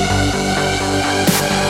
[0.00, 1.69] Música